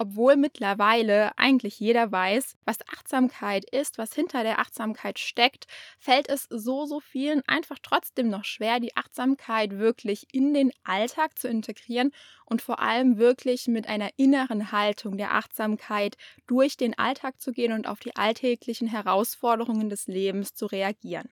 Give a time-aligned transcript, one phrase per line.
[0.00, 5.66] obwohl mittlerweile eigentlich jeder weiß, was Achtsamkeit ist, was hinter der Achtsamkeit steckt,
[5.98, 11.38] fällt es so, so vielen einfach trotzdem noch schwer, die Achtsamkeit wirklich in den Alltag
[11.38, 12.12] zu integrieren
[12.46, 17.72] und vor allem wirklich mit einer inneren Haltung der Achtsamkeit durch den Alltag zu gehen
[17.72, 21.28] und auf die alltäglichen Herausforderungen des Lebens zu reagieren.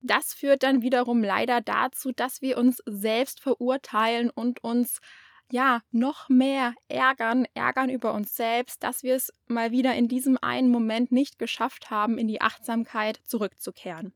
[0.00, 4.98] Das führt dann wiederum leider dazu, dass wir uns selbst verurteilen und uns
[5.52, 10.38] ja, noch mehr ärgern, ärgern über uns selbst, dass wir es mal wieder in diesem
[10.40, 14.14] einen Moment nicht geschafft haben, in die Achtsamkeit zurückzukehren.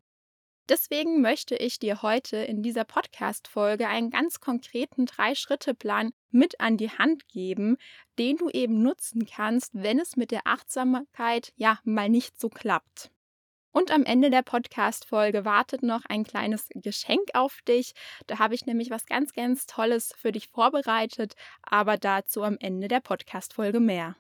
[0.71, 6.91] Deswegen möchte ich dir heute in dieser Podcast-Folge einen ganz konkreten Drei-Schritte-Plan mit an die
[6.91, 7.77] Hand geben,
[8.19, 13.11] den du eben nutzen kannst, wenn es mit der Achtsamkeit ja mal nicht so klappt.
[13.77, 17.93] Und am Ende der Podcast-Folge wartet noch ein kleines Geschenk auf dich.
[18.27, 22.89] Da habe ich nämlich was ganz, ganz Tolles für dich vorbereitet, aber dazu am Ende
[22.89, 24.17] der Podcast-Folge mehr.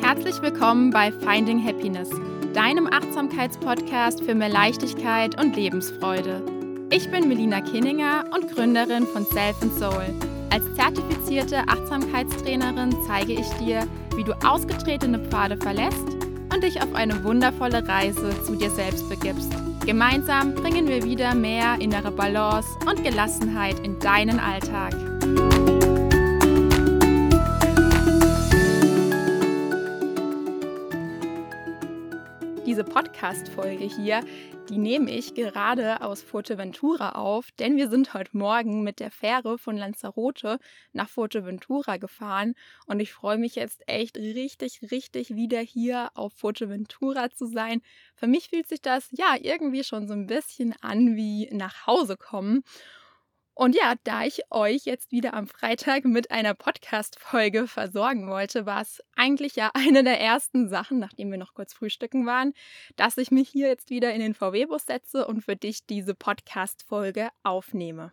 [0.00, 2.10] Herzlich willkommen bei Finding Happiness,
[2.54, 6.86] deinem Achtsamkeitspodcast für mehr Leichtigkeit und Lebensfreude.
[6.90, 10.14] Ich bin Melina Kinninger und Gründerin von Self Soul.
[10.50, 16.06] Als zertifizierte Achtsamkeitstrainerin zeige ich dir, wie du ausgetretene Pfade verlässt
[16.52, 19.52] und dich auf eine wundervolle Reise zu dir selbst begibst.
[19.86, 24.94] Gemeinsam bringen wir wieder mehr innere Balance und Gelassenheit in deinen Alltag.
[32.82, 34.24] Diese Podcast-Folge hier
[34.68, 39.58] die nehme ich gerade aus Fuerteventura auf, denn wir sind heute Morgen mit der Fähre
[39.58, 40.58] von Lanzarote
[40.92, 42.54] nach Fuerteventura gefahren
[42.86, 47.82] und ich freue mich jetzt echt richtig, richtig wieder hier auf Fuerteventura zu sein.
[48.14, 52.16] Für mich fühlt sich das ja irgendwie schon so ein bisschen an wie nach Hause
[52.16, 52.62] kommen.
[53.54, 58.80] Und ja, da ich euch jetzt wieder am Freitag mit einer Podcast-Folge versorgen wollte, war
[58.80, 62.54] es eigentlich ja eine der ersten Sachen, nachdem wir noch kurz frühstücken waren,
[62.96, 67.28] dass ich mich hier jetzt wieder in den VW-Bus setze und für dich diese Podcast-Folge
[67.42, 68.12] aufnehme.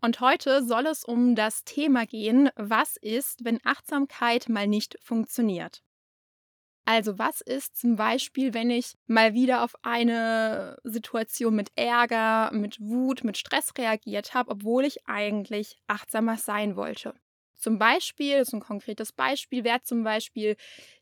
[0.00, 5.82] Und heute soll es um das Thema gehen, was ist, wenn Achtsamkeit mal nicht funktioniert.
[6.90, 12.80] Also was ist zum Beispiel, wenn ich mal wieder auf eine Situation mit Ärger, mit
[12.80, 17.12] Wut, mit Stress reagiert habe, obwohl ich eigentlich achtsamer sein wollte?
[17.56, 20.56] Zum Beispiel, das ist ein konkretes Beispiel, wäre zum Beispiel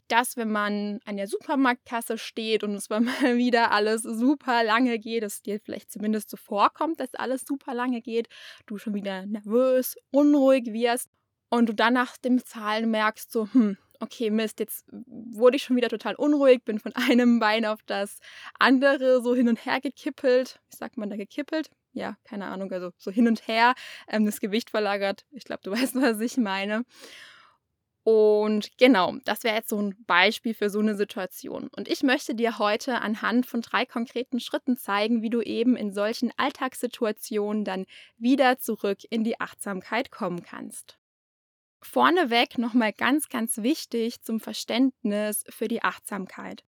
[0.08, 5.22] dass, wenn man an der Supermarktkasse steht und es mal wieder alles super lange geht,
[5.22, 8.28] es dir vielleicht zumindest so vorkommt, dass alles super lange geht,
[8.66, 11.10] du schon wieder nervös, unruhig wirst
[11.48, 15.76] und du dann nach dem Zahlen merkst, so, hm, okay, Mist, jetzt wurde ich schon
[15.76, 18.18] wieder total unruhig, bin von einem Bein auf das
[18.58, 20.60] andere so hin und her gekippelt.
[20.70, 21.70] Wie sagt man da gekippelt?
[21.92, 23.74] Ja, keine Ahnung, also so hin und her,
[24.08, 25.24] ähm, das Gewicht verlagert.
[25.30, 26.84] Ich glaube, du weißt, was ich meine.
[28.08, 31.68] Und genau, das wäre jetzt so ein Beispiel für so eine Situation.
[31.76, 35.92] Und ich möchte dir heute anhand von drei konkreten Schritten zeigen, wie du eben in
[35.92, 37.84] solchen Alltagssituationen dann
[38.16, 40.98] wieder zurück in die Achtsamkeit kommen kannst.
[41.82, 46.64] Vorneweg nochmal ganz, ganz wichtig zum Verständnis für die Achtsamkeit.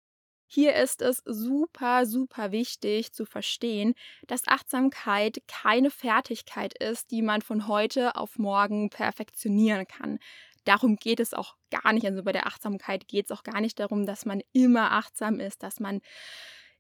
[0.50, 3.96] Hier ist es super, super wichtig zu verstehen,
[4.28, 10.20] dass Achtsamkeit keine Fertigkeit ist, die man von heute auf morgen perfektionieren kann.
[10.64, 12.06] Darum geht es auch gar nicht.
[12.06, 15.64] Also bei der Achtsamkeit geht es auch gar nicht darum, dass man immer achtsam ist,
[15.64, 16.02] dass man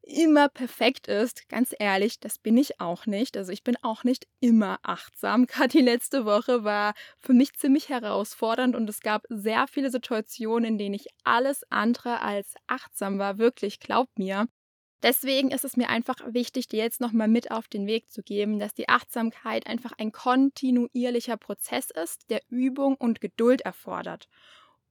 [0.07, 1.47] immer perfekt ist.
[1.49, 3.37] Ganz ehrlich, das bin ich auch nicht.
[3.37, 5.45] Also ich bin auch nicht immer achtsam.
[5.47, 10.65] Gerade die letzte Woche war für mich ziemlich herausfordernd und es gab sehr viele Situationen,
[10.65, 13.37] in denen ich alles andere als achtsam war.
[13.37, 14.47] Wirklich, glaub mir.
[15.03, 18.57] Deswegen ist es mir einfach wichtig, dir jetzt nochmal mit auf den Weg zu geben,
[18.57, 24.27] dass die Achtsamkeit einfach ein kontinuierlicher Prozess ist, der Übung und Geduld erfordert.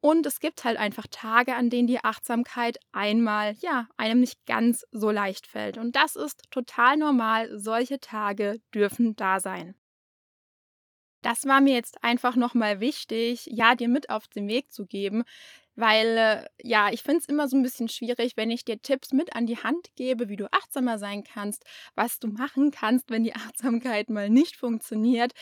[0.06, 4.86] Und es gibt halt einfach Tage, an denen die Achtsamkeit einmal, ja, einem nicht ganz
[4.92, 5.78] so leicht fällt.
[5.78, 7.58] Und das ist total normal.
[7.58, 9.74] Solche Tage dürfen da sein.
[11.22, 15.24] Das war mir jetzt einfach nochmal wichtig, ja, dir mit auf den Weg zu geben,
[15.74, 19.12] weil, äh, ja, ich finde es immer so ein bisschen schwierig, wenn ich dir Tipps
[19.12, 21.64] mit an die Hand gebe, wie du achtsamer sein kannst,
[21.96, 25.32] was du machen kannst, wenn die Achtsamkeit mal nicht funktioniert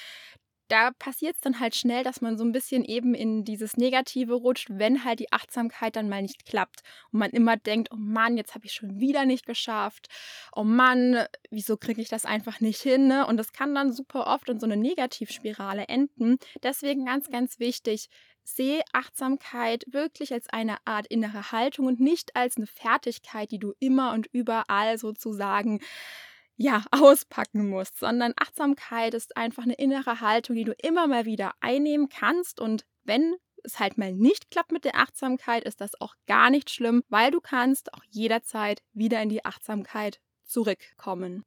[0.68, 4.34] da passiert es dann halt schnell, dass man so ein bisschen eben in dieses Negative
[4.34, 6.82] rutscht, wenn halt die Achtsamkeit dann mal nicht klappt.
[7.12, 10.08] Und man immer denkt, oh Mann, jetzt habe ich schon wieder nicht geschafft.
[10.54, 13.08] Oh Mann, wieso kriege ich das einfach nicht hin?
[13.08, 13.26] Ne?
[13.26, 16.38] Und das kann dann super oft in so eine Negativspirale enden.
[16.62, 18.08] Deswegen ganz, ganz wichtig,
[18.44, 23.72] sehe Achtsamkeit wirklich als eine Art innere Haltung und nicht als eine Fertigkeit, die du
[23.80, 25.80] immer und überall sozusagen
[26.56, 31.52] ja, auspacken musst, sondern Achtsamkeit ist einfach eine innere Haltung, die du immer mal wieder
[31.60, 32.60] einnehmen kannst.
[32.60, 36.70] Und wenn es halt mal nicht klappt mit der Achtsamkeit, ist das auch gar nicht
[36.70, 41.44] schlimm, weil du kannst auch jederzeit wieder in die Achtsamkeit zurückkommen.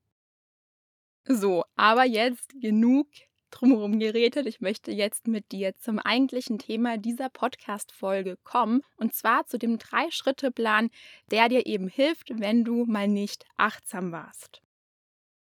[1.26, 3.08] So, aber jetzt genug
[3.52, 4.46] drumherum geredet.
[4.46, 9.78] Ich möchte jetzt mit dir zum eigentlichen Thema dieser Podcast-Folge kommen und zwar zu dem
[9.78, 10.90] Drei-Schritte-Plan,
[11.32, 14.62] der dir eben hilft, wenn du mal nicht achtsam warst.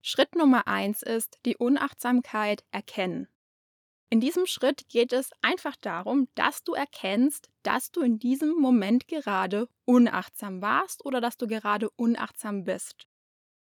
[0.05, 3.29] Schritt Nummer eins ist die Unachtsamkeit erkennen.
[4.11, 9.07] In diesem Schritt geht es einfach darum, dass du erkennst, dass du in diesem Moment
[9.07, 13.07] gerade unachtsam warst oder dass du gerade unachtsam bist.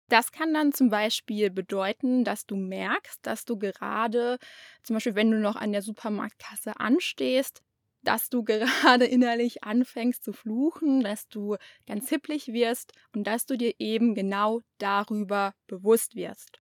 [0.08, 4.38] Das kann dann zum Beispiel bedeuten, dass du merkst, dass du gerade,
[4.82, 7.62] zum Beispiel wenn du noch an der Supermarktkasse anstehst,
[8.06, 11.56] dass du gerade innerlich anfängst zu fluchen, dass du
[11.86, 16.60] ganz hipplig wirst und dass du dir eben genau darüber bewusst wirst.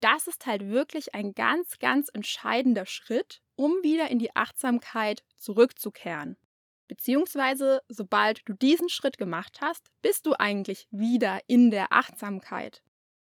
[0.00, 6.36] Das ist halt wirklich ein ganz, ganz entscheidender Schritt, um wieder in die Achtsamkeit zurückzukehren.
[6.86, 12.82] Beziehungsweise, sobald du diesen Schritt gemacht hast, bist du eigentlich wieder in der Achtsamkeit.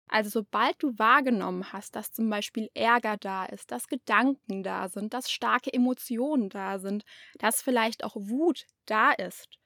[0.09, 5.13] Also sobald du wahrgenommen hast, dass zum Beispiel Ärger da ist, dass Gedanken da sind,
[5.13, 7.03] dass starke Emotionen da sind,
[7.37, 9.59] dass vielleicht auch Wut da ist,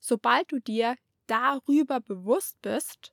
[0.00, 0.96] sobald du dir
[1.26, 3.12] darüber bewusst bist,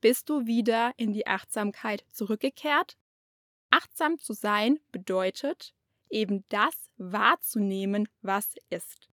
[0.00, 2.96] bist du wieder in die Achtsamkeit zurückgekehrt.
[3.70, 5.74] Achtsam zu sein bedeutet
[6.08, 9.08] eben das wahrzunehmen, was ist.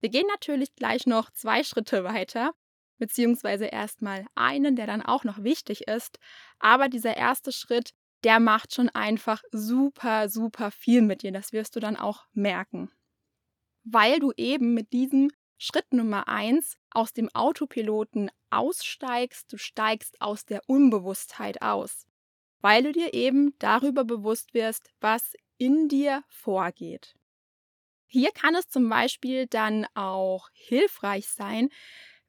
[0.00, 2.54] Wir gehen natürlich gleich noch zwei Schritte weiter
[3.00, 6.20] beziehungsweise erstmal einen, der dann auch noch wichtig ist.
[6.60, 11.32] Aber dieser erste Schritt, der macht schon einfach super, super viel mit dir.
[11.32, 12.92] Das wirst du dann auch merken.
[13.82, 20.44] Weil du eben mit diesem Schritt Nummer eins aus dem Autopiloten aussteigst, du steigst aus
[20.44, 22.06] der Unbewusstheit aus.
[22.60, 27.14] Weil du dir eben darüber bewusst wirst, was in dir vorgeht.
[28.06, 31.70] Hier kann es zum Beispiel dann auch hilfreich sein,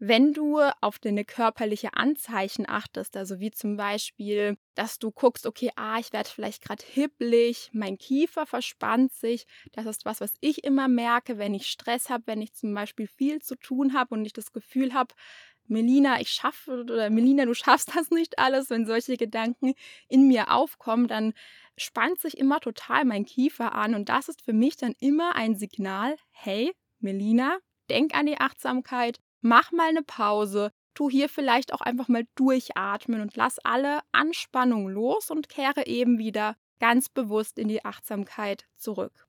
[0.03, 5.69] wenn du auf deine körperliche Anzeichen achtest, also wie zum Beispiel, dass du guckst, okay,
[5.75, 10.63] ah, ich werde vielleicht gerade hibbelig, mein Kiefer verspannt sich, das ist was, was ich
[10.63, 14.25] immer merke, wenn ich Stress habe, wenn ich zum Beispiel viel zu tun habe und
[14.25, 15.13] ich das Gefühl habe,
[15.67, 19.75] Melina, ich schaffe oder Melina, du schaffst das nicht alles, wenn solche Gedanken
[20.09, 21.33] in mir aufkommen, dann
[21.77, 23.93] spannt sich immer total mein Kiefer an.
[23.93, 29.19] Und das ist für mich dann immer ein Signal, hey, Melina, denk an die Achtsamkeit,
[29.41, 34.87] mach mal eine Pause, tu hier vielleicht auch einfach mal durchatmen und lass alle Anspannung
[34.89, 39.27] los und kehre eben wieder ganz bewusst in die Achtsamkeit zurück.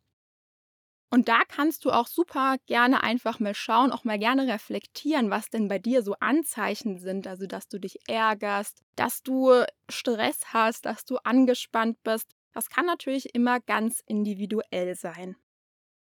[1.10, 5.50] Und da kannst du auch super gerne einfach mal schauen, auch mal gerne reflektieren, was
[5.50, 7.26] denn bei dir so Anzeichen sind.
[7.26, 12.34] Also, dass du dich ärgerst, dass du Stress hast, dass du angespannt bist.
[12.54, 15.36] Das kann natürlich immer ganz individuell sein.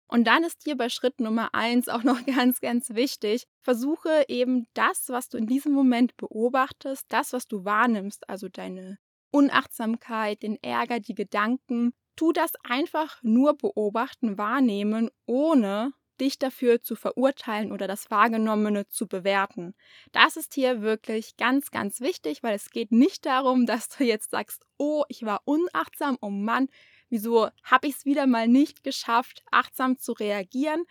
[0.09, 4.67] Und dann ist dir bei Schritt Nummer eins auch noch ganz, ganz wichtig, versuche eben
[4.73, 8.97] das, was du in diesem Moment beobachtest, das, was du wahrnimmst, also deine
[9.31, 16.95] Unachtsamkeit, den Ärger, die Gedanken, tu das einfach nur beobachten, wahrnehmen, ohne dich dafür zu
[16.95, 19.73] verurteilen oder das Wahrgenommene zu bewerten.
[20.11, 24.31] Das ist hier wirklich ganz, ganz wichtig, weil es geht nicht darum, dass du jetzt
[24.31, 26.69] sagst, oh, ich war unachtsam, oh Mann,
[27.09, 30.83] wieso habe ich es wieder mal nicht geschafft, achtsam zu reagieren,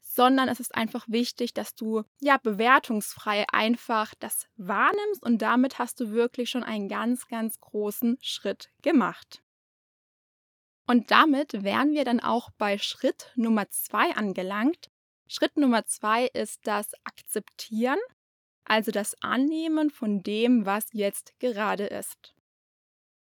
[0.00, 6.00] sondern es ist einfach wichtig, dass du ja bewertungsfrei einfach das wahrnimmst und damit hast
[6.00, 9.41] du wirklich schon einen ganz, ganz großen Schritt gemacht.
[10.92, 14.90] Und damit wären wir dann auch bei Schritt Nummer zwei angelangt.
[15.26, 17.98] Schritt Nummer zwei ist das Akzeptieren,
[18.64, 22.34] also das Annehmen von dem, was jetzt gerade ist.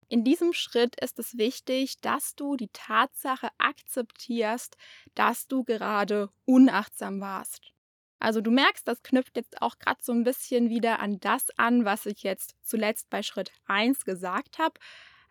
[0.08, 4.78] In diesem Schritt ist es wichtig, dass du die Tatsache akzeptierst,
[5.16, 7.74] dass du gerade unachtsam warst.
[8.20, 11.86] Also du merkst, das knüpft jetzt auch gerade so ein bisschen wieder an das an,
[11.86, 14.80] was ich jetzt zuletzt bei Schritt 1 gesagt habe.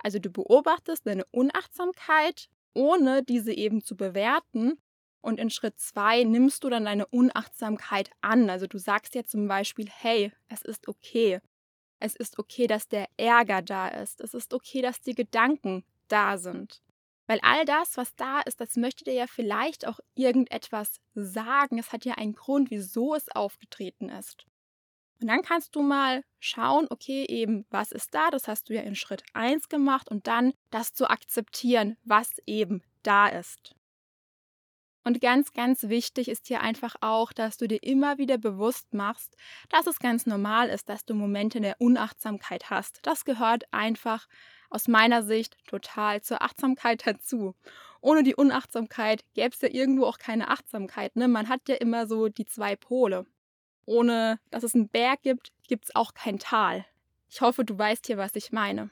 [0.06, 4.78] Also du beobachtest deine Unachtsamkeit, ohne diese eben zu bewerten.
[5.20, 8.48] Und in Schritt 2 nimmst du dann deine Unachtsamkeit an.
[8.48, 11.40] Also du sagst jetzt zum Beispiel, hey, es ist okay.
[11.98, 14.20] Es ist okay, dass der Ärger da ist.
[14.20, 16.84] Es ist okay, dass die Gedanken da sind.
[17.26, 21.80] Weil all das, was da ist, das möchte dir ja vielleicht auch irgendetwas sagen.
[21.80, 24.46] Es hat ja einen Grund, wieso es aufgetreten ist.
[25.20, 28.30] Und dann kannst du mal schauen, okay, eben, was ist da?
[28.30, 32.82] Das hast du ja in Schritt 1 gemacht und dann das zu akzeptieren, was eben
[33.02, 33.74] da ist.
[35.06, 39.36] Und ganz, ganz wichtig ist hier einfach auch, dass du dir immer wieder bewusst machst,
[39.68, 42.98] dass es ganz normal ist, dass du Momente der Unachtsamkeit hast.
[43.04, 44.26] Das gehört einfach
[44.68, 47.54] aus meiner Sicht total zur Achtsamkeit dazu.
[48.00, 51.14] Ohne die Unachtsamkeit gäbe es ja irgendwo auch keine Achtsamkeit.
[51.14, 51.28] Ne?
[51.28, 53.26] Man hat ja immer so die zwei Pole.
[53.86, 56.84] Ohne dass es einen Berg gibt, gibt es auch kein Tal.
[57.30, 58.90] Ich hoffe, du weißt hier, was ich meine.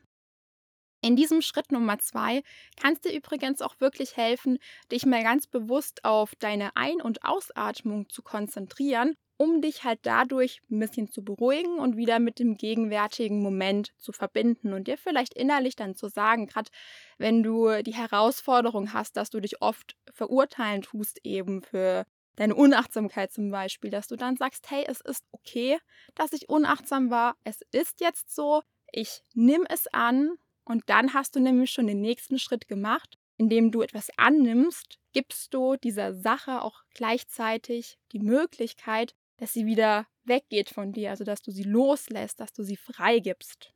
[1.05, 2.43] In diesem Schritt Nummer zwei
[2.81, 4.59] kannst dir übrigens auch wirklich helfen,
[4.91, 10.63] dich mal ganz bewusst auf deine Ein- und Ausatmung zu konzentrieren, um dich halt dadurch
[10.71, 15.35] ein bisschen zu beruhigen und wieder mit dem gegenwärtigen Moment zu verbinden und dir vielleicht
[15.35, 16.71] innerlich dann zu sagen, gerade
[17.19, 23.33] wenn du die Herausforderung hast, dass du dich oft verurteilen tust eben für deine Unachtsamkeit
[23.33, 25.79] zum Beispiel, dass du dann sagst, hey, es ist okay,
[26.15, 28.63] dass ich unachtsam war, es ist jetzt so,
[28.93, 33.71] ich nehme es an und dann hast du nämlich schon den nächsten Schritt gemacht, indem
[33.71, 40.71] du etwas annimmst, gibst du dieser Sache auch gleichzeitig die Möglichkeit, dass sie wieder weggeht
[40.71, 43.73] von dir, also dass du sie loslässt, dass du sie freigibst.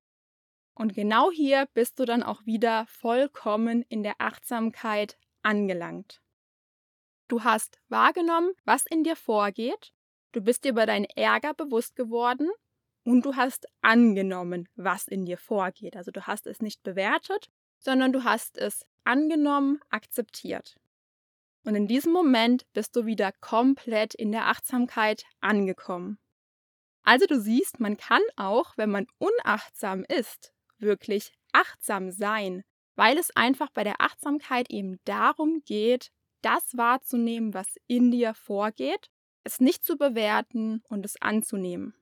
[0.75, 6.21] Und genau hier bist du dann auch wieder vollkommen in der Achtsamkeit angelangt.
[7.29, 9.93] Du hast wahrgenommen, was in dir vorgeht,
[10.33, 12.51] du bist dir über deinen Ärger bewusst geworden
[13.05, 15.97] und du hast angenommen, was in dir vorgeht.
[15.97, 20.77] Also du hast es nicht bewertet, sondern du hast es angenommen, akzeptiert.
[21.65, 26.19] Und in diesem Moment bist du wieder komplett in der Achtsamkeit angekommen.
[27.03, 32.65] Also du siehst, man kann auch, wenn man unachtsam ist, wirklich achtsam sein,
[32.97, 36.11] weil es einfach bei der Achtsamkeit eben darum geht,
[36.43, 39.11] das wahrzunehmen, was in dir vorgeht,
[39.45, 41.95] es nicht zu bewerten und es anzunehmen.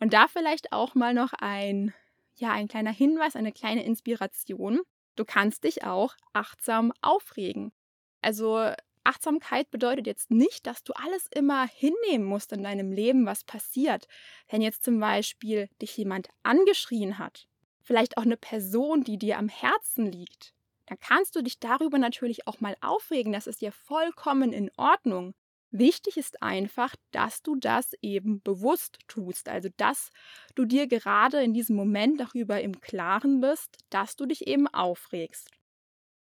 [0.00, 1.94] Und da vielleicht auch mal noch ein,
[2.36, 4.80] ja, ein kleiner Hinweis, eine kleine Inspiration.
[5.14, 7.72] Du kannst dich auch achtsam aufregen.
[8.20, 8.72] Also
[9.04, 14.08] Achtsamkeit bedeutet jetzt nicht, dass du alles immer hinnehmen musst in deinem Leben, was passiert.
[14.48, 17.46] Wenn jetzt zum Beispiel dich jemand angeschrien hat,
[17.80, 20.55] vielleicht auch eine Person, die dir am Herzen liegt,
[20.86, 23.32] dann kannst du dich darüber natürlich auch mal aufregen.
[23.32, 25.34] Das ist ja vollkommen in Ordnung.
[25.70, 30.10] Wichtig ist einfach, dass du das eben bewusst tust, also dass
[30.54, 35.50] du dir gerade in diesem Moment darüber im Klaren bist, dass du dich eben aufregst.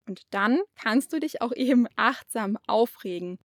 [0.07, 3.37] Und dann kannst du dich auch eben achtsam aufregen.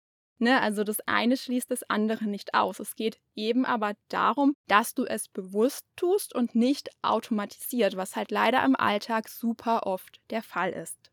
[0.43, 2.81] Ne, also das eine schließt das andere nicht aus.
[2.81, 8.33] Es geht eben aber darum, dass du es bewusst tust und nicht automatisiert, was halt
[8.33, 11.13] leider im Alltag super oft der Fall ist.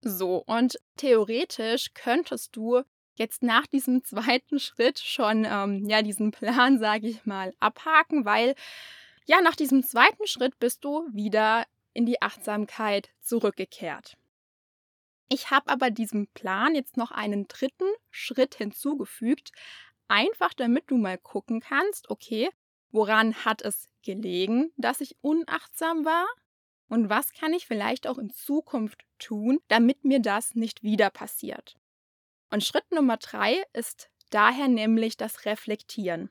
[0.00, 2.82] So, und theoretisch könntest du
[3.14, 8.56] jetzt nach diesem zweiten Schritt schon ähm, ja diesen Plan, sage ich mal, abhaken, weil
[9.26, 14.16] ja nach diesem zweiten Schritt bist du wieder in die Achtsamkeit zurückgekehrt.
[15.28, 19.50] Ich habe aber diesem Plan jetzt noch einen dritten Schritt hinzugefügt,
[20.08, 22.48] einfach damit du mal gucken kannst, okay,
[22.90, 26.26] woran hat es gelegen, dass ich unachtsam war?
[26.88, 31.76] Und was kann ich vielleicht auch in Zukunft tun, damit mir das nicht wieder passiert?
[32.50, 36.30] Und Schritt Nummer drei ist daher nämlich das Reflektieren.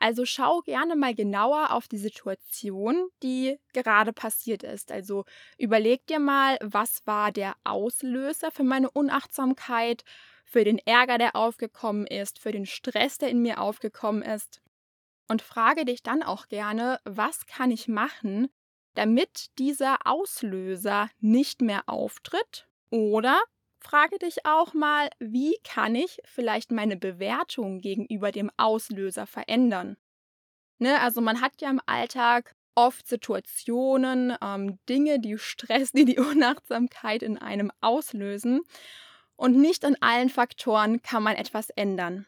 [0.00, 4.92] Also schau gerne mal genauer auf die Situation, die gerade passiert ist.
[4.92, 5.24] Also
[5.58, 10.04] überleg dir mal, was war der Auslöser für meine Unachtsamkeit,
[10.44, 14.60] für den Ärger, der aufgekommen ist, für den Stress, der in mir aufgekommen ist.
[15.28, 18.48] Und frage dich dann auch gerne, was kann ich machen,
[18.94, 22.68] damit dieser Auslöser nicht mehr auftritt?
[22.90, 23.38] Oder
[23.88, 29.96] Frage dich auch mal, wie kann ich vielleicht meine Bewertung gegenüber dem Auslöser verändern?
[30.78, 36.18] Ne, also man hat ja im Alltag oft Situationen, ähm, Dinge, die Stress, die die
[36.18, 38.60] Unachtsamkeit in einem auslösen.
[39.36, 42.26] Und nicht an allen Faktoren kann man etwas ändern.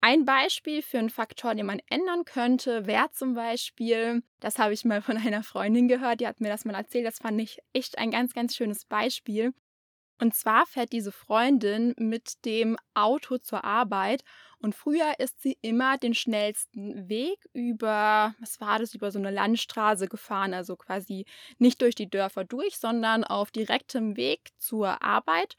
[0.00, 4.86] Ein Beispiel für einen Faktor, den man ändern könnte, wäre zum Beispiel, das habe ich
[4.86, 7.98] mal von einer Freundin gehört, die hat mir das mal erzählt, das fand ich echt
[7.98, 9.52] ein ganz, ganz schönes Beispiel.
[10.22, 14.22] Und zwar fährt diese Freundin mit dem Auto zur Arbeit
[14.60, 19.32] und früher ist sie immer den schnellsten Weg über, was war das, über so eine
[19.32, 21.24] Landstraße gefahren, also quasi
[21.58, 25.56] nicht durch die Dörfer durch, sondern auf direktem Weg zur Arbeit.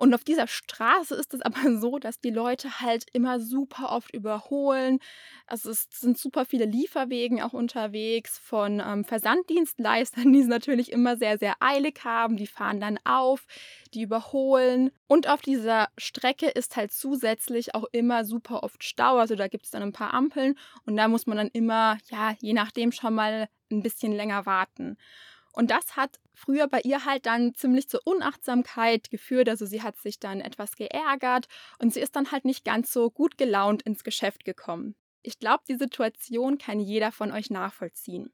[0.00, 4.14] Und auf dieser Straße ist es aber so, dass die Leute halt immer super oft
[4.14, 4.98] überholen.
[5.46, 11.18] Also es sind super viele Lieferwegen auch unterwegs von ähm, Versanddienstleistern, die es natürlich immer
[11.18, 12.38] sehr, sehr eilig haben.
[12.38, 13.46] Die fahren dann auf,
[13.92, 14.90] die überholen.
[15.06, 19.18] Und auf dieser Strecke ist halt zusätzlich auch immer super oft Stau.
[19.18, 20.54] Also da gibt es dann ein paar Ampeln
[20.86, 24.96] und da muss man dann immer, ja, je nachdem schon mal ein bisschen länger warten.
[25.52, 29.48] Und das hat früher bei ihr halt dann ziemlich zur Unachtsamkeit geführt.
[29.48, 31.46] Also sie hat sich dann etwas geärgert
[31.78, 34.96] und sie ist dann halt nicht ganz so gut gelaunt ins Geschäft gekommen.
[35.22, 38.32] Ich glaube, die Situation kann jeder von euch nachvollziehen.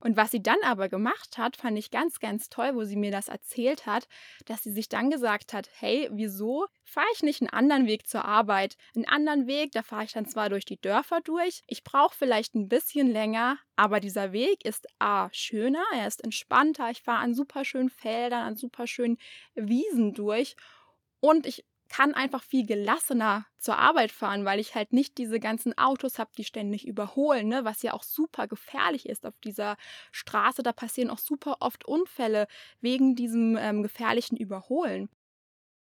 [0.00, 3.10] Und was sie dann aber gemacht hat, fand ich ganz, ganz toll, wo sie mir
[3.10, 4.08] das erzählt hat,
[4.46, 8.24] dass sie sich dann gesagt hat, hey, wieso fahre ich nicht einen anderen Weg zur
[8.24, 8.76] Arbeit?
[8.96, 12.54] Einen anderen Weg, da fahre ich dann zwar durch die Dörfer durch, ich brauche vielleicht
[12.54, 17.34] ein bisschen länger, aber dieser Weg ist A, schöner, er ist entspannter, ich fahre an
[17.34, 19.18] super schönen Feldern, an super schönen
[19.54, 20.56] Wiesen durch
[21.20, 25.76] und ich kann einfach viel gelassener zur Arbeit fahren, weil ich halt nicht diese ganzen
[25.76, 27.64] Autos habe, die ständig überholen, ne?
[27.64, 29.76] was ja auch super gefährlich ist auf dieser
[30.12, 30.62] Straße.
[30.62, 32.46] Da passieren auch super oft Unfälle
[32.80, 35.10] wegen diesem ähm, gefährlichen Überholen.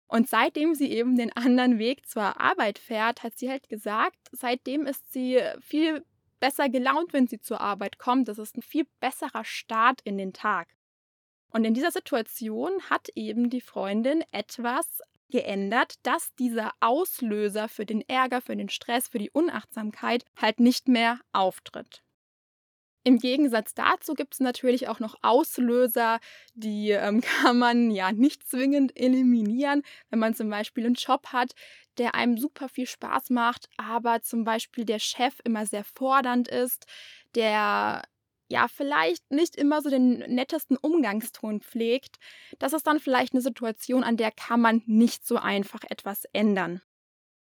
[0.06, 4.86] Und seitdem sie eben den anderen Weg zur Arbeit fährt, hat sie halt gesagt, seitdem
[4.86, 6.04] ist sie viel
[6.38, 8.28] besser gelaunt, wenn sie zur Arbeit kommt.
[8.28, 10.68] Das ist ein viel besserer Start in den Tag.
[11.50, 18.02] Und in dieser Situation hat eben die Freundin etwas geändert, dass dieser Auslöser für den
[18.08, 22.02] Ärger, für den Stress, für die Unachtsamkeit halt nicht mehr auftritt.
[23.06, 26.18] Im Gegensatz dazu gibt es natürlich auch noch Auslöser,
[26.54, 31.52] die ähm, kann man ja nicht zwingend eliminieren, wenn man zum Beispiel einen Job hat,
[31.98, 36.86] der einem super viel Spaß macht, aber zum Beispiel der Chef immer sehr fordernd ist,
[37.36, 38.02] der
[38.48, 42.16] ja, vielleicht nicht immer so den nettesten Umgangston pflegt,
[42.58, 46.80] das ist dann vielleicht eine Situation, an der kann man nicht so einfach etwas ändern.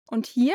[0.07, 0.55] Und hier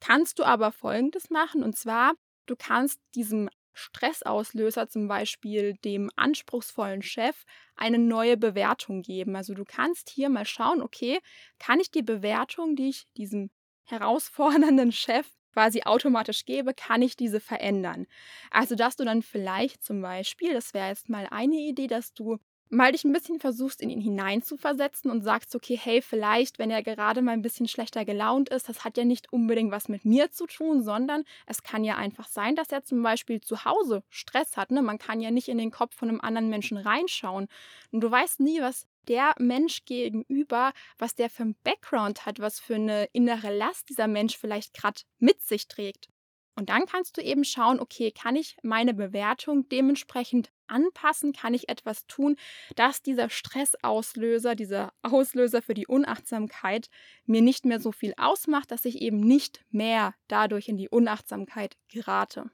[0.00, 2.14] kannst du aber Folgendes machen, und zwar,
[2.46, 7.44] du kannst diesem Stressauslöser, zum Beispiel dem anspruchsvollen Chef,
[7.76, 9.36] eine neue Bewertung geben.
[9.36, 11.20] Also du kannst hier mal schauen, okay,
[11.58, 13.50] kann ich die Bewertung, die ich diesem
[13.84, 18.06] herausfordernden Chef quasi automatisch gebe, kann ich diese verändern.
[18.50, 22.38] Also, dass du dann vielleicht zum Beispiel, das wäre jetzt mal eine Idee, dass du
[22.70, 26.82] mal dich ein bisschen versuchst, in ihn hineinzuversetzen und sagst, okay, hey, vielleicht, wenn er
[26.82, 30.30] gerade mal ein bisschen schlechter gelaunt ist, das hat ja nicht unbedingt was mit mir
[30.30, 34.56] zu tun, sondern es kann ja einfach sein, dass er zum Beispiel zu Hause Stress
[34.56, 34.70] hat.
[34.70, 34.82] Ne?
[34.82, 37.48] Man kann ja nicht in den Kopf von einem anderen Menschen reinschauen.
[37.90, 42.60] Und du weißt nie, was der Mensch gegenüber, was der für ein Background hat, was
[42.60, 46.08] für eine innere Last dieser Mensch vielleicht gerade mit sich trägt.
[46.54, 51.32] Und dann kannst du eben schauen, okay, kann ich meine Bewertung dementsprechend anpassen?
[51.32, 52.36] Kann ich etwas tun,
[52.76, 56.88] dass dieser Stressauslöser, dieser Auslöser für die Unachtsamkeit
[57.24, 61.76] mir nicht mehr so viel ausmacht, dass ich eben nicht mehr dadurch in die Unachtsamkeit
[61.88, 62.50] gerate?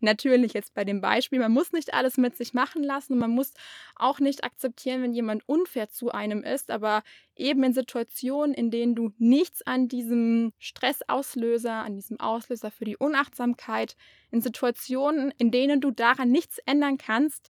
[0.00, 3.30] Natürlich jetzt bei dem Beispiel, man muss nicht alles mit sich machen lassen und man
[3.30, 3.52] muss
[3.96, 7.02] auch nicht akzeptieren, wenn jemand unfair zu einem ist, aber
[7.36, 12.96] eben in Situationen, in denen du nichts an diesem Stressauslöser, an diesem Auslöser für die
[12.96, 13.96] Unachtsamkeit,
[14.30, 17.50] in Situationen, in denen du daran nichts ändern kannst,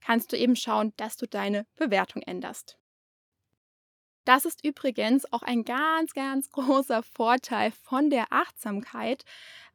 [0.00, 2.78] kannst du eben schauen, dass du deine Bewertung änderst.
[4.24, 9.24] Das ist übrigens auch ein ganz, ganz großer Vorteil von der Achtsamkeit,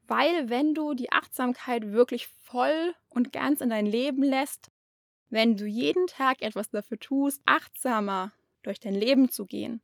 [0.07, 4.71] weil wenn du die Achtsamkeit wirklich voll und ganz in dein Leben lässt,
[5.29, 8.31] wenn du jeden Tag etwas dafür tust, achtsamer
[8.63, 9.81] durch dein Leben zu gehen,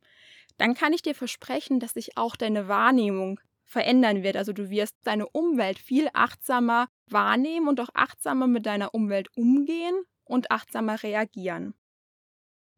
[0.56, 4.36] dann kann ich dir versprechen, dass sich auch deine Wahrnehmung verändern wird.
[4.36, 9.94] Also du wirst deine Umwelt viel achtsamer wahrnehmen und auch achtsamer mit deiner Umwelt umgehen
[10.24, 11.74] und achtsamer reagieren.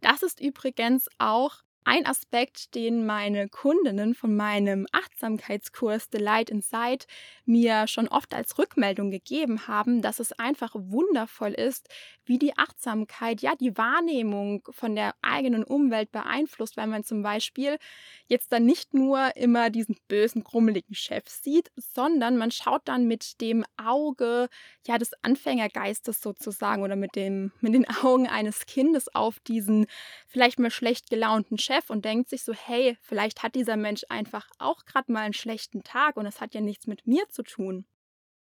[0.00, 7.06] Das ist übrigens auch ein Aspekt, den meine Kundinnen von meinem Achtsamkeitskurs The Light Inside
[7.44, 11.88] mir schon oft als Rückmeldung gegeben haben, dass es einfach wundervoll ist,
[12.24, 17.78] wie die Achtsamkeit ja die Wahrnehmung von der eigenen Umwelt beeinflusst, weil man zum Beispiel
[18.26, 23.40] jetzt dann nicht nur immer diesen bösen, krummeligen Chef sieht, sondern man schaut dann mit
[23.40, 24.48] dem Auge
[24.88, 29.86] ja des Anfängergeistes sozusagen oder mit, dem, mit den Augen eines Kindes auf diesen
[30.26, 34.04] vielleicht mal schlecht gelaunten Chef Chef und denkt sich so, hey, vielleicht hat dieser Mensch
[34.08, 37.42] einfach auch gerade mal einen schlechten Tag und es hat ja nichts mit mir zu
[37.42, 37.86] tun.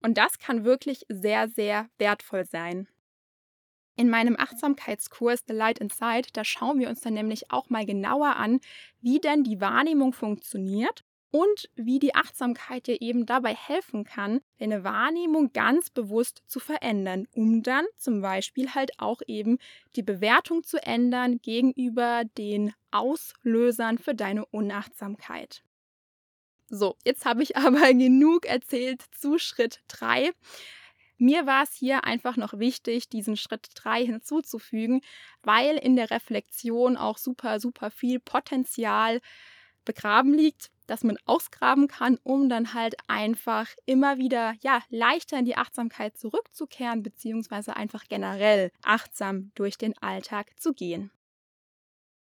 [0.01, 2.87] Und das kann wirklich sehr, sehr wertvoll sein.
[3.95, 8.37] In meinem Achtsamkeitskurs The Light Inside, da schauen wir uns dann nämlich auch mal genauer
[8.37, 8.61] an,
[9.01, 14.83] wie denn die Wahrnehmung funktioniert und wie die Achtsamkeit dir eben dabei helfen kann, deine
[14.83, 19.57] Wahrnehmung ganz bewusst zu verändern, um dann zum Beispiel halt auch eben
[19.95, 25.63] die Bewertung zu ändern gegenüber den Auslösern für deine Unachtsamkeit.
[26.67, 30.31] So, jetzt habe ich aber genug erzählt zu Schritt 3.
[31.17, 35.01] Mir war es hier einfach noch wichtig, diesen Schritt 3 hinzuzufügen,
[35.43, 39.19] weil in der Reflexion auch super, super viel Potenzial
[39.83, 45.45] begraben liegt das man ausgraben kann, um dann halt einfach immer wieder ja leichter in
[45.45, 51.11] die Achtsamkeit zurückzukehren, beziehungsweise einfach generell achtsam durch den Alltag zu gehen.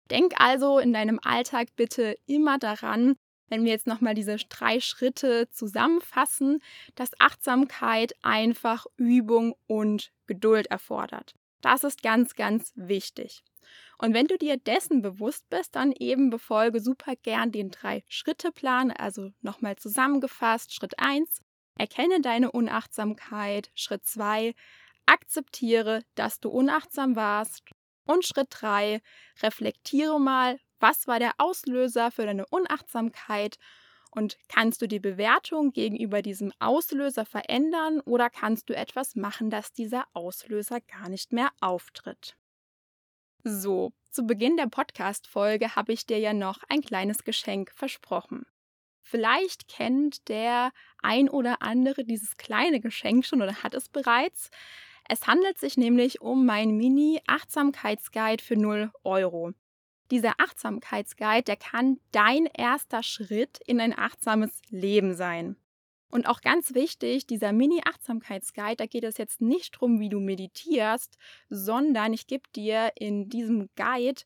[0.09, 3.15] Denk also in deinem Alltag bitte immer daran,
[3.47, 6.61] wenn wir jetzt nochmal diese drei Schritte zusammenfassen,
[6.95, 11.35] dass Achtsamkeit einfach Übung und Geduld erfordert.
[11.61, 13.43] Das ist ganz, ganz wichtig.
[13.99, 18.91] Und wenn du dir dessen bewusst bist, dann eben befolge super gern den Drei-Schritte-Plan.
[18.91, 21.41] Also nochmal zusammengefasst: Schritt 1,
[21.75, 23.69] erkenne deine Unachtsamkeit.
[23.75, 24.55] Schritt 2,
[25.05, 27.63] akzeptiere, dass du unachtsam warst.
[28.05, 29.01] Und Schritt 3,
[29.43, 33.57] reflektiere mal, was war der Auslöser für deine Unachtsamkeit
[34.11, 39.73] und kannst du die Bewertung gegenüber diesem Auslöser verändern oder kannst du etwas machen, dass
[39.73, 42.35] dieser Auslöser gar nicht mehr auftritt?
[43.51, 48.45] So, zu Beginn der Podcast-Folge habe ich dir ja noch ein kleines Geschenk versprochen.
[49.01, 54.51] Vielleicht kennt der ein oder andere dieses kleine Geschenk schon oder hat es bereits.
[55.07, 59.53] Es handelt sich nämlich um mein Mini-Achtsamkeitsguide für 0 Euro.
[60.11, 65.55] Dieser Achtsamkeitsguide, der kann dein erster Schritt in ein achtsames Leben sein.
[66.09, 71.17] Und auch ganz wichtig, dieser Mini-Achtsamkeitsguide, da geht es jetzt nicht darum, wie du meditierst,
[71.49, 74.23] sondern ich gebe dir in diesem Guide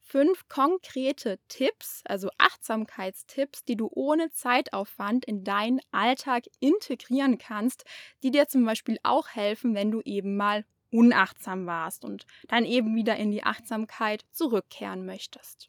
[0.00, 7.84] fünf konkrete Tipps, also Achtsamkeitstipps, die du ohne Zeitaufwand in deinen Alltag integrieren kannst,
[8.22, 12.94] die dir zum Beispiel auch helfen, wenn du eben mal unachtsam warst und dann eben
[12.94, 15.68] wieder in die Achtsamkeit zurückkehren möchtest.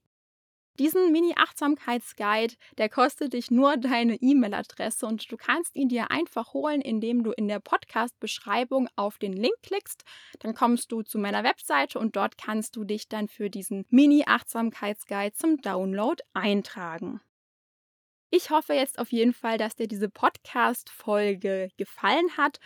[0.79, 6.79] Diesen Mini-Achtsamkeitsguide, der kostet dich nur deine E-Mail-Adresse und du kannst ihn dir einfach holen,
[6.79, 10.05] indem du in der Podcast-Beschreibung auf den Link klickst.
[10.39, 15.35] Dann kommst du zu meiner Webseite und dort kannst du dich dann für diesen Mini-Achtsamkeitsguide
[15.35, 17.19] zum Download eintragen.
[18.31, 22.59] Ich hoffe jetzt auf jeden Fall, dass dir diese Podcast-Folge gefallen hat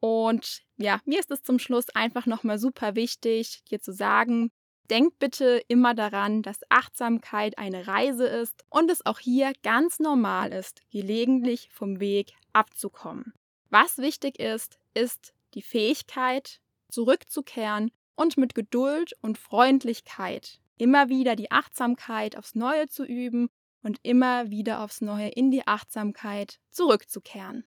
[0.00, 4.50] und ja, mir ist es zum Schluss einfach nochmal super wichtig, dir zu sagen,
[4.90, 10.52] denk bitte immer daran, dass Achtsamkeit eine Reise ist und es auch hier ganz normal
[10.52, 13.32] ist, gelegentlich vom Weg abzukommen.
[13.70, 21.50] Was wichtig ist, ist die Fähigkeit, zurückzukehren und mit Geduld und Freundlichkeit immer wieder die
[21.50, 23.48] Achtsamkeit aufs Neue zu üben
[23.82, 27.64] und immer wieder aufs Neue in die Achtsamkeit zurückzukehren.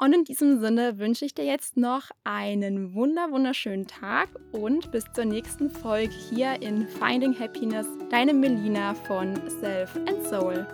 [0.00, 5.04] Und in diesem Sinne wünsche ich dir jetzt noch einen wunder wunderschönen Tag und bis
[5.12, 10.66] zur nächsten Folge hier in Finding Happiness, deine Melina von Self and Soul.